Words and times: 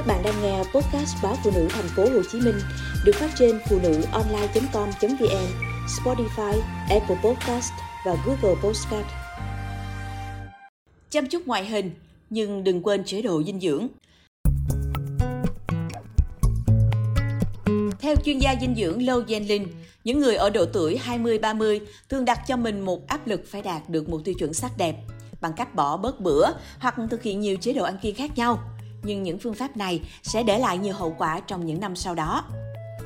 Các 0.00 0.06
bạn 0.06 0.22
đang 0.22 0.42
nghe 0.42 0.58
podcast 0.58 1.16
báo 1.22 1.36
phụ 1.44 1.50
nữ 1.54 1.68
thành 1.70 1.88
phố 1.96 2.02
Hồ 2.02 2.22
Chí 2.32 2.40
Minh 2.40 2.54
được 3.04 3.12
phát 3.14 3.30
trên 3.38 3.60
phụ 3.68 3.78
nữ 3.82 4.02
online.com.vn, 4.12 5.46
Spotify, 5.86 6.60
Apple 6.90 7.16
Podcast 7.24 7.72
và 8.06 8.16
Google 8.26 8.60
Podcast. 8.62 9.06
Chăm 11.10 11.26
chút 11.26 11.46
ngoại 11.46 11.64
hình 11.64 11.90
nhưng 12.30 12.64
đừng 12.64 12.82
quên 12.82 13.04
chế 13.04 13.22
độ 13.22 13.42
dinh 13.42 13.60
dưỡng. 13.60 13.88
Theo 18.00 18.16
chuyên 18.24 18.38
gia 18.38 18.54
dinh 18.60 18.74
dưỡng 18.74 19.06
Lô 19.06 19.20
Genlin, 19.20 19.66
những 20.04 20.20
người 20.20 20.34
ở 20.34 20.50
độ 20.50 20.64
tuổi 20.72 21.00
20-30 21.06 21.80
thường 22.08 22.24
đặt 22.24 22.40
cho 22.46 22.56
mình 22.56 22.80
một 22.80 23.06
áp 23.06 23.26
lực 23.26 23.40
phải 23.46 23.62
đạt 23.62 23.88
được 23.88 24.08
một 24.08 24.20
tiêu 24.24 24.34
chuẩn 24.34 24.52
sắc 24.54 24.72
đẹp 24.78 24.96
bằng 25.40 25.52
cách 25.56 25.74
bỏ 25.74 25.96
bớt 25.96 26.20
bữa 26.20 26.46
hoặc 26.78 26.94
thực 27.10 27.22
hiện 27.22 27.40
nhiều 27.40 27.56
chế 27.56 27.72
độ 27.72 27.84
ăn 27.84 27.98
kiêng 28.02 28.14
khác 28.14 28.30
nhau. 28.36 28.58
Nhưng 29.02 29.22
những 29.22 29.38
phương 29.38 29.54
pháp 29.54 29.76
này 29.76 30.00
sẽ 30.22 30.42
để 30.42 30.58
lại 30.58 30.78
nhiều 30.78 30.94
hậu 30.94 31.14
quả 31.18 31.40
trong 31.40 31.66
những 31.66 31.80
năm 31.80 31.96
sau 31.96 32.14
đó. 32.14 32.44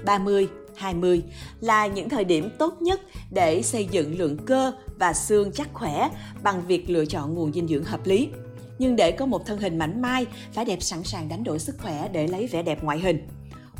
30, 0.05 0.49
20 0.77 1.23
là 1.61 1.87
những 1.87 2.09
thời 2.09 2.25
điểm 2.25 2.51
tốt 2.59 2.83
nhất 2.83 3.01
để 3.31 3.63
xây 3.63 3.89
dựng 3.91 4.19
lượng 4.19 4.37
cơ 4.47 4.73
và 4.99 5.13
xương 5.13 5.53
chắc 5.53 5.69
khỏe 5.73 6.09
bằng 6.43 6.67
việc 6.67 6.91
lựa 6.91 7.05
chọn 7.05 7.35
nguồn 7.35 7.53
dinh 7.53 7.69
dưỡng 7.69 7.85
hợp 7.85 8.07
lý. 8.07 8.29
Nhưng 8.79 8.97
để 8.97 9.13
có 9.13 9.27
một 9.27 9.47
thân 9.47 9.59
hình 9.59 9.79
mảnh 9.79 10.03
mai, 10.03 10.27
phải 10.53 10.65
đẹp 10.65 10.83
sẵn 10.83 11.03
sàng 11.05 11.29
đánh 11.29 11.45
đổi 11.45 11.59
sức 11.59 11.77
khỏe 11.79 12.09
để 12.13 12.27
lấy 12.27 12.47
vẻ 12.47 12.63
đẹp 12.63 12.83
ngoại 12.83 12.99
hình. 12.99 13.29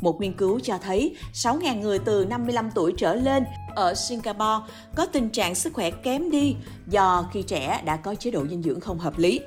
Một 0.01 0.21
nghiên 0.21 0.33
cứu 0.33 0.59
cho 0.59 0.77
thấy 0.77 1.15
6.000 1.33 1.79
người 1.79 1.99
từ 1.99 2.25
55 2.25 2.71
tuổi 2.75 2.93
trở 2.97 3.15
lên 3.15 3.43
ở 3.75 3.93
Singapore 3.93 4.73
có 4.95 5.05
tình 5.05 5.29
trạng 5.29 5.55
sức 5.55 5.73
khỏe 5.73 5.91
kém 5.91 6.31
đi 6.31 6.55
do 6.87 7.29
khi 7.33 7.41
trẻ 7.41 7.81
đã 7.85 7.95
có 7.95 8.15
chế 8.15 8.31
độ 8.31 8.47
dinh 8.47 8.63
dưỡng 8.63 8.79
không 8.79 8.99
hợp 8.99 9.17
lý. 9.17 9.41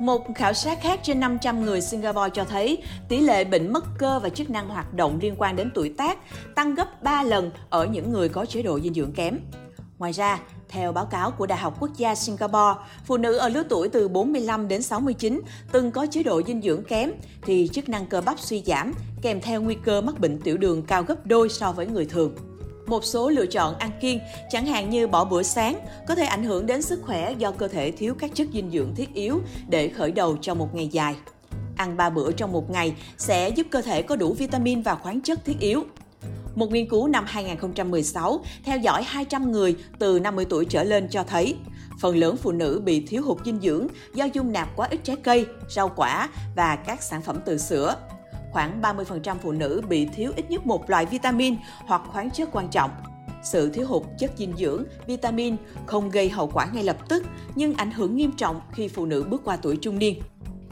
Một 0.00 0.26
khảo 0.34 0.52
sát 0.52 0.78
khác 0.82 1.00
trên 1.02 1.20
500 1.20 1.64
người 1.64 1.80
Singapore 1.80 2.30
cho 2.34 2.44
thấy 2.44 2.78
tỷ 3.08 3.20
lệ 3.20 3.44
bệnh 3.44 3.72
mất 3.72 3.84
cơ 3.98 4.20
và 4.22 4.28
chức 4.28 4.50
năng 4.50 4.68
hoạt 4.68 4.94
động 4.94 5.18
liên 5.22 5.34
quan 5.38 5.56
đến 5.56 5.70
tuổi 5.74 5.94
tác 5.98 6.18
tăng 6.54 6.74
gấp 6.74 7.02
3 7.02 7.22
lần 7.22 7.50
ở 7.70 7.86
những 7.86 8.12
người 8.12 8.28
có 8.28 8.46
chế 8.46 8.62
độ 8.62 8.80
dinh 8.80 8.94
dưỡng 8.94 9.12
kém. 9.12 9.38
Ngoài 9.98 10.12
ra, 10.12 10.40
theo 10.68 10.92
báo 10.92 11.06
cáo 11.06 11.30
của 11.30 11.46
Đại 11.46 11.58
học 11.58 11.76
Quốc 11.80 11.90
gia 11.96 12.14
Singapore, 12.14 12.80
phụ 13.04 13.16
nữ 13.16 13.36
ở 13.36 13.48
lứa 13.48 13.62
tuổi 13.68 13.88
từ 13.88 14.08
45 14.08 14.68
đến 14.68 14.82
69 14.82 15.40
từng 15.72 15.90
có 15.90 16.06
chế 16.10 16.22
độ 16.22 16.42
dinh 16.46 16.62
dưỡng 16.62 16.84
kém 16.84 17.12
thì 17.42 17.68
chức 17.72 17.88
năng 17.88 18.06
cơ 18.06 18.20
bắp 18.20 18.40
suy 18.40 18.62
giảm, 18.66 18.92
kèm 19.22 19.40
theo 19.40 19.62
nguy 19.62 19.76
cơ 19.84 20.00
mắc 20.00 20.20
bệnh 20.20 20.40
tiểu 20.40 20.56
đường 20.56 20.82
cao 20.82 21.02
gấp 21.02 21.26
đôi 21.26 21.48
so 21.48 21.72
với 21.72 21.86
người 21.86 22.06
thường. 22.06 22.34
Một 22.86 23.04
số 23.04 23.30
lựa 23.30 23.46
chọn 23.46 23.78
ăn 23.78 23.90
kiêng, 24.00 24.18
chẳng 24.50 24.66
hạn 24.66 24.90
như 24.90 25.06
bỏ 25.06 25.24
bữa 25.24 25.42
sáng, 25.42 25.78
có 26.06 26.14
thể 26.14 26.24
ảnh 26.24 26.44
hưởng 26.44 26.66
đến 26.66 26.82
sức 26.82 27.02
khỏe 27.02 27.32
do 27.38 27.50
cơ 27.50 27.68
thể 27.68 27.90
thiếu 27.90 28.14
các 28.18 28.30
chất 28.34 28.48
dinh 28.52 28.70
dưỡng 28.70 28.94
thiết 28.94 29.14
yếu 29.14 29.40
để 29.68 29.88
khởi 29.88 30.12
đầu 30.12 30.36
cho 30.40 30.54
một 30.54 30.74
ngày 30.74 30.88
dài. 30.88 31.14
Ăn 31.76 31.96
3 31.96 32.10
bữa 32.10 32.32
trong 32.32 32.52
một 32.52 32.70
ngày 32.70 32.94
sẽ 33.18 33.48
giúp 33.48 33.66
cơ 33.70 33.82
thể 33.82 34.02
có 34.02 34.16
đủ 34.16 34.32
vitamin 34.32 34.82
và 34.82 34.94
khoáng 34.94 35.20
chất 35.20 35.44
thiết 35.44 35.60
yếu. 35.60 35.84
Một 36.54 36.70
nghiên 36.70 36.88
cứu 36.88 37.08
năm 37.08 37.24
2016 37.28 38.40
theo 38.64 38.78
dõi 38.78 39.02
200 39.02 39.52
người 39.52 39.76
từ 39.98 40.20
50 40.20 40.46
tuổi 40.50 40.64
trở 40.64 40.84
lên 40.84 41.08
cho 41.10 41.22
thấy 41.22 41.54
phần 42.00 42.16
lớn 42.16 42.36
phụ 42.36 42.52
nữ 42.52 42.82
bị 42.84 43.06
thiếu 43.06 43.22
hụt 43.22 43.38
dinh 43.44 43.60
dưỡng 43.60 43.86
do 44.14 44.24
dung 44.24 44.52
nạp 44.52 44.76
quá 44.76 44.88
ít 44.90 45.00
trái 45.04 45.16
cây, 45.16 45.46
rau 45.68 45.88
quả 45.96 46.28
và 46.56 46.76
các 46.76 47.02
sản 47.02 47.22
phẩm 47.22 47.38
từ 47.44 47.58
sữa. 47.58 47.96
Khoảng 48.56 48.80
30% 48.82 49.36
phụ 49.42 49.52
nữ 49.52 49.82
bị 49.88 50.06
thiếu 50.06 50.32
ít 50.36 50.50
nhất 50.50 50.66
một 50.66 50.90
loại 50.90 51.06
vitamin 51.06 51.56
hoặc 51.86 52.02
khoáng 52.06 52.30
chất 52.30 52.48
quan 52.52 52.68
trọng. 52.68 52.90
Sự 53.44 53.70
thiếu 53.70 53.86
hụt 53.86 54.02
chất 54.18 54.30
dinh 54.36 54.56
dưỡng, 54.56 54.84
vitamin 55.06 55.56
không 55.86 56.10
gây 56.10 56.28
hậu 56.28 56.50
quả 56.54 56.66
ngay 56.72 56.84
lập 56.84 56.96
tức 57.08 57.26
nhưng 57.54 57.74
ảnh 57.74 57.90
hưởng 57.90 58.16
nghiêm 58.16 58.32
trọng 58.32 58.60
khi 58.72 58.88
phụ 58.88 59.06
nữ 59.06 59.24
bước 59.30 59.42
qua 59.44 59.56
tuổi 59.56 59.76
trung 59.76 59.98
niên. 59.98 60.22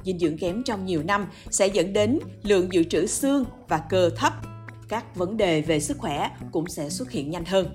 Dinh 0.04 0.18
dưỡng 0.18 0.38
kém 0.38 0.62
trong 0.62 0.86
nhiều 0.86 1.02
năm 1.02 1.26
sẽ 1.50 1.66
dẫn 1.66 1.92
đến 1.92 2.18
lượng 2.42 2.72
dự 2.72 2.84
trữ 2.84 3.06
xương 3.06 3.44
và 3.68 3.78
cơ 3.78 4.10
thấp 4.16 4.32
các 4.88 5.16
vấn 5.16 5.36
đề 5.36 5.60
về 5.60 5.80
sức 5.80 5.98
khỏe 5.98 6.30
cũng 6.52 6.68
sẽ 6.68 6.88
xuất 6.88 7.10
hiện 7.10 7.30
nhanh 7.30 7.44
hơn. 7.44 7.66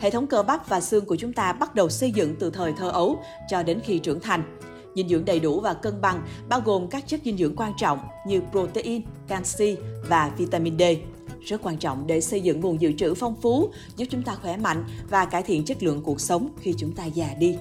Hệ 0.00 0.10
thống 0.10 0.26
cơ 0.26 0.42
bắp 0.42 0.68
và 0.68 0.80
xương 0.80 1.04
của 1.04 1.16
chúng 1.16 1.32
ta 1.32 1.52
bắt 1.52 1.74
đầu 1.74 1.88
xây 1.88 2.10
dựng 2.10 2.36
từ 2.40 2.50
thời 2.50 2.72
thơ 2.72 2.90
ấu 2.90 3.22
cho 3.50 3.62
đến 3.62 3.80
khi 3.84 3.98
trưởng 3.98 4.20
thành. 4.20 4.58
Dinh 4.94 5.08
dưỡng 5.08 5.24
đầy 5.24 5.40
đủ 5.40 5.60
và 5.60 5.74
cân 5.74 6.00
bằng 6.00 6.26
bao 6.48 6.60
gồm 6.60 6.88
các 6.88 7.04
chất 7.06 7.20
dinh 7.24 7.36
dưỡng 7.36 7.56
quan 7.56 7.72
trọng 7.78 7.98
như 8.26 8.40
protein, 8.50 9.02
canxi 9.28 9.76
và 10.08 10.32
vitamin 10.36 10.78
D. 10.78 10.82
Rất 11.40 11.62
quan 11.62 11.76
trọng 11.76 12.06
để 12.06 12.20
xây 12.20 12.40
dựng 12.40 12.60
nguồn 12.60 12.80
dự 12.80 12.92
trữ 12.92 13.14
phong 13.14 13.34
phú, 13.42 13.70
giúp 13.96 14.06
chúng 14.10 14.22
ta 14.22 14.34
khỏe 14.34 14.56
mạnh 14.56 14.84
và 15.10 15.24
cải 15.24 15.42
thiện 15.42 15.64
chất 15.64 15.82
lượng 15.82 16.02
cuộc 16.02 16.20
sống 16.20 16.48
khi 16.60 16.74
chúng 16.78 16.92
ta 16.92 17.04
già 17.04 17.34
đi. 17.38 17.56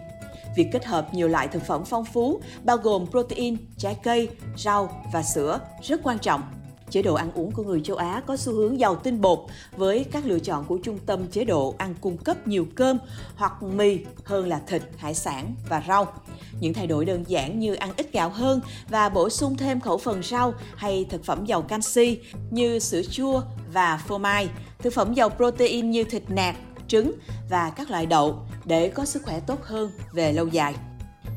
Việc 0.57 0.67
kết 0.71 0.85
hợp 0.85 1.13
nhiều 1.13 1.27
loại 1.27 1.47
thực 1.47 1.63
phẩm 1.63 1.83
phong 1.85 2.05
phú 2.05 2.41
bao 2.63 2.77
gồm 2.77 3.05
protein, 3.11 3.57
trái 3.77 3.97
cây, 4.03 4.29
rau 4.57 5.03
và 5.13 5.23
sữa 5.23 5.59
rất 5.81 6.03
quan 6.03 6.19
trọng 6.19 6.41
Chế 6.89 7.01
độ 7.01 7.13
ăn 7.13 7.31
uống 7.35 7.51
của 7.51 7.63
người 7.63 7.81
châu 7.81 7.97
Á 7.97 8.21
có 8.27 8.37
xu 8.37 8.53
hướng 8.53 8.79
giàu 8.79 8.95
tinh 8.95 9.21
bột 9.21 9.39
với 9.77 10.05
các 10.11 10.25
lựa 10.25 10.39
chọn 10.39 10.65
của 10.65 10.77
trung 10.77 10.99
tâm 11.05 11.27
chế 11.27 11.43
độ 11.43 11.75
ăn 11.77 11.95
cung 12.01 12.17
cấp 12.17 12.47
nhiều 12.47 12.67
cơm 12.75 12.97
hoặc 13.35 13.63
mì 13.63 13.99
hơn 14.23 14.47
là 14.47 14.61
thịt, 14.67 14.81
hải 14.97 15.13
sản 15.13 15.55
và 15.69 15.83
rau. 15.87 16.07
Những 16.59 16.73
thay 16.73 16.87
đổi 16.87 17.05
đơn 17.05 17.23
giản 17.27 17.59
như 17.59 17.73
ăn 17.73 17.89
ít 17.97 18.13
gạo 18.13 18.29
hơn 18.29 18.61
và 18.89 19.09
bổ 19.09 19.29
sung 19.29 19.57
thêm 19.57 19.79
khẩu 19.79 19.97
phần 19.97 20.23
rau 20.23 20.53
hay 20.75 21.05
thực 21.09 21.25
phẩm 21.25 21.45
giàu 21.45 21.61
canxi 21.61 22.19
như 22.51 22.79
sữa 22.79 23.01
chua 23.11 23.41
và 23.73 24.03
phô 24.07 24.17
mai, 24.17 24.49
thực 24.79 24.93
phẩm 24.93 25.13
giàu 25.13 25.29
protein 25.29 25.91
như 25.91 26.03
thịt 26.03 26.23
nạc, 26.29 26.55
trứng 26.87 27.11
và 27.49 27.69
các 27.69 27.91
loại 27.91 28.05
đậu 28.05 28.39
để 28.65 28.89
có 28.89 29.05
sức 29.05 29.23
khỏe 29.25 29.39
tốt 29.39 29.63
hơn 29.63 29.91
về 30.13 30.33
lâu 30.33 30.47
dài. 30.47 30.75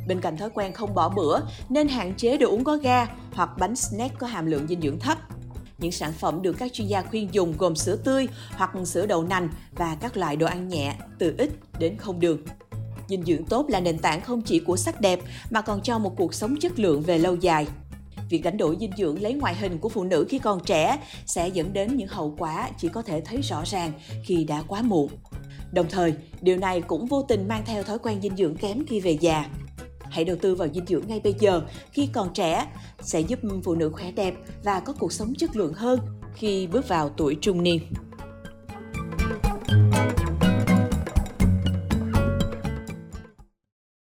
Bên 0.08 0.20
cạnh 0.20 0.36
thói 0.36 0.50
quen 0.54 0.72
không 0.72 0.94
bỏ 0.94 1.08
bữa, 1.08 1.40
nên 1.68 1.88
hạn 1.88 2.14
chế 2.16 2.36
đồ 2.36 2.48
uống 2.48 2.64
có 2.64 2.76
ga 2.76 3.06
hoặc 3.32 3.50
bánh 3.58 3.76
snack 3.76 4.18
có 4.18 4.26
hàm 4.26 4.46
lượng 4.46 4.66
dinh 4.68 4.80
dưỡng 4.80 4.98
thấp. 4.98 5.18
Những 5.82 5.92
sản 5.92 6.12
phẩm 6.12 6.42
được 6.42 6.52
các 6.58 6.72
chuyên 6.72 6.88
gia 6.88 7.02
khuyên 7.02 7.28
dùng 7.32 7.54
gồm 7.58 7.76
sữa 7.76 7.96
tươi 8.04 8.28
hoặc 8.50 8.70
sữa 8.84 9.06
đậu 9.06 9.22
nành 9.22 9.48
và 9.76 9.96
các 10.00 10.16
loại 10.16 10.36
đồ 10.36 10.46
ăn 10.46 10.68
nhẹ 10.68 10.94
từ 11.18 11.34
ít 11.38 11.50
đến 11.78 11.96
không 11.96 12.20
đường. 12.20 12.38
Dinh 13.08 13.24
dưỡng 13.24 13.44
tốt 13.44 13.66
là 13.68 13.80
nền 13.80 13.98
tảng 13.98 14.20
không 14.20 14.42
chỉ 14.42 14.58
của 14.58 14.76
sắc 14.76 15.00
đẹp 15.00 15.20
mà 15.50 15.60
còn 15.60 15.80
cho 15.82 15.98
một 15.98 16.16
cuộc 16.16 16.34
sống 16.34 16.56
chất 16.60 16.78
lượng 16.78 17.02
về 17.02 17.18
lâu 17.18 17.36
dài. 17.36 17.66
Việc 18.30 18.42
đánh 18.42 18.56
đổi 18.56 18.76
dinh 18.80 18.90
dưỡng 18.96 19.22
lấy 19.22 19.34
ngoại 19.34 19.54
hình 19.54 19.78
của 19.78 19.88
phụ 19.88 20.04
nữ 20.04 20.26
khi 20.28 20.38
còn 20.38 20.64
trẻ 20.64 20.98
sẽ 21.26 21.48
dẫn 21.48 21.72
đến 21.72 21.96
những 21.96 22.08
hậu 22.08 22.34
quả 22.38 22.70
chỉ 22.78 22.88
có 22.88 23.02
thể 23.02 23.20
thấy 23.20 23.42
rõ 23.42 23.62
ràng 23.66 23.92
khi 24.24 24.44
đã 24.44 24.62
quá 24.68 24.82
muộn. 24.82 25.10
Đồng 25.72 25.86
thời, 25.90 26.14
điều 26.40 26.56
này 26.56 26.80
cũng 26.80 27.06
vô 27.06 27.22
tình 27.22 27.48
mang 27.48 27.62
theo 27.66 27.82
thói 27.82 27.98
quen 27.98 28.20
dinh 28.22 28.36
dưỡng 28.36 28.56
kém 28.56 28.86
khi 28.86 29.00
về 29.00 29.18
già. 29.20 29.48
Hãy 30.12 30.24
đầu 30.24 30.36
tư 30.40 30.54
vào 30.54 30.68
dinh 30.74 30.86
dưỡng 30.86 31.02
ngay 31.06 31.20
bây 31.24 31.34
giờ 31.38 31.62
khi 31.90 32.08
còn 32.12 32.34
trẻ, 32.34 32.66
sẽ 33.00 33.20
giúp 33.20 33.38
phụ 33.64 33.74
nữ 33.74 33.90
khỏe 33.90 34.10
đẹp 34.10 34.34
và 34.64 34.80
có 34.80 34.92
cuộc 34.98 35.12
sống 35.12 35.34
chất 35.34 35.56
lượng 35.56 35.72
hơn 35.74 36.00
khi 36.34 36.66
bước 36.66 36.88
vào 36.88 37.08
tuổi 37.08 37.36
trung 37.40 37.62
niên. 37.62 37.80